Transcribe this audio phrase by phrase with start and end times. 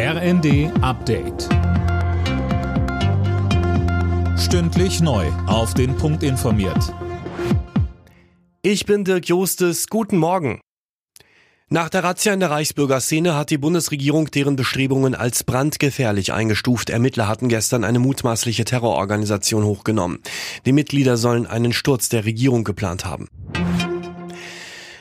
[0.00, 1.48] RND Update.
[4.38, 5.26] Stündlich neu.
[5.48, 6.94] Auf den Punkt informiert.
[8.62, 9.88] Ich bin Dirk Jostes.
[9.88, 10.60] Guten Morgen.
[11.68, 16.90] Nach der Razzia in der Reichsbürgerszene hat die Bundesregierung deren Bestrebungen als brandgefährlich eingestuft.
[16.90, 20.20] Ermittler hatten gestern eine mutmaßliche Terrororganisation hochgenommen.
[20.64, 23.26] Die Mitglieder sollen einen Sturz der Regierung geplant haben.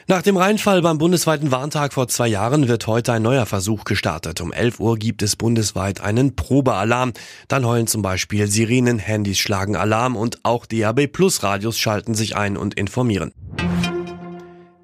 [0.09, 4.39] Nach dem Reinfall beim bundesweiten Warntag vor zwei Jahren wird heute ein neuer Versuch gestartet.
[4.39, 7.11] Um 11 Uhr gibt es bundesweit einen Probealarm.
[7.49, 12.37] Dann heulen zum Beispiel Sirenen, Handys schlagen Alarm und auch DAB Plus Radios schalten sich
[12.37, 13.33] ein und informieren.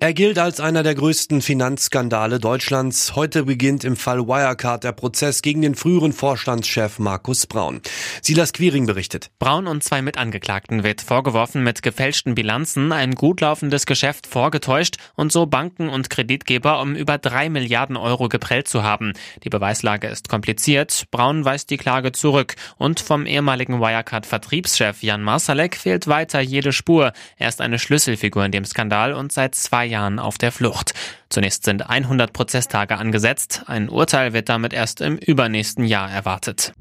[0.04, 3.16] Er gilt als einer der größten Finanzskandale Deutschlands.
[3.16, 7.80] Heute beginnt im Fall Wirecard der Prozess gegen den früheren Vorstandschef Markus Braun.
[8.22, 9.32] Silas Quiring berichtet.
[9.40, 15.32] Braun und zwei Mitangeklagten wird vorgeworfen, mit gefälschten Bilanzen ein gut laufendes Geschäft vorgetäuscht und
[15.32, 19.14] so Banken und Kreditgeber um über drei Milliarden Euro geprellt zu haben.
[19.46, 21.06] Die Beweislage ist kompliziert.
[21.12, 27.14] Braun weist die Klage zurück und vom ehemaligen Wirecard-Vertriebschef Jan Marsalek fehlt weiter jede Spur.
[27.38, 30.94] Er ist eine Schlüsselfigur in dem Skandal und seit zwei Jahren auf der Flucht.
[31.30, 33.64] Zunächst sind 100 Prozesstage angesetzt.
[33.68, 36.74] Ein Urteil wird damit erst im übernächsten Jahr erwartet.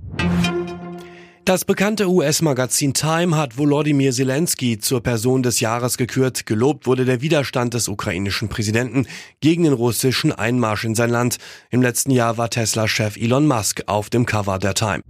[1.45, 6.47] Das bekannte US-Magazin Time hat Volodymyr Zelensky zur Person des Jahres gekürt.
[6.47, 9.09] Gelobt wurde der Widerstand des ukrainischen Präsidenten
[9.41, 11.39] gegen den russischen Einmarsch in sein Land.
[11.71, 15.03] Im letzten Jahr war Tesla-Chef Elon Musk auf dem Cover der Time.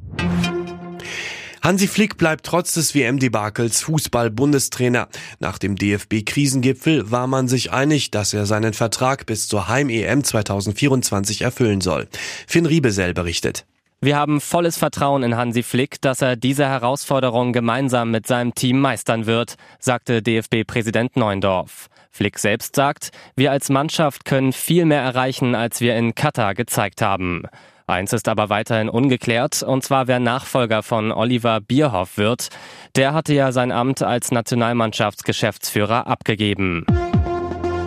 [1.63, 5.07] Hansi Flick bleibt trotz des WM-Debakels Fußball-Bundestrainer.
[5.39, 11.43] Nach dem DFB-Krisengipfel war man sich einig, dass er seinen Vertrag bis zur Heim-EM 2024
[11.43, 12.09] erfüllen soll.
[12.49, 13.65] Finn Riebesell berichtet.
[14.01, 18.81] Wir haben volles Vertrauen in Hansi Flick, dass er diese Herausforderung gemeinsam mit seinem Team
[18.81, 21.89] meistern wird, sagte DFB-Präsident Neundorf.
[22.11, 27.03] Flick selbst sagt, wir als Mannschaft können viel mehr erreichen, als wir in Katar gezeigt
[27.03, 27.45] haben.
[27.93, 32.49] Eins ist aber weiterhin ungeklärt, und zwar wer Nachfolger von Oliver Bierhoff wird.
[32.97, 36.87] Der hatte ja sein Amt als Nationalmannschaftsgeschäftsführer abgegeben.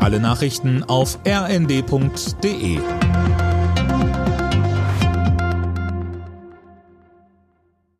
[0.02, 2.79] Alle Nachrichten auf rnd.de